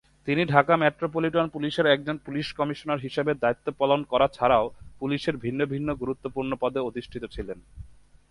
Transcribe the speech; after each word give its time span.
তিনি 0.27 0.41
ঢাকা 0.45 0.73
মেট্রোপলিটন 0.77 1.47
পুলিশের 1.55 1.85
একজন 1.85 2.15
পুলিশ 2.25 2.47
কমিশনার 2.59 3.03
হিসেবে 3.05 3.31
দায়িত্ব 3.43 3.67
পালন 3.79 3.99
করা 4.11 4.27
ছাড়াও 4.37 4.65
পুলিশের 4.99 5.35
ভিন্ন 5.43 5.61
ভিন্ন 5.73 5.89
গুরুত্বপূর্ণ 6.01 6.51
পদে 6.61 6.79
অধিষ্ঠিত 6.83 7.23
ছিলেন। 7.35 7.57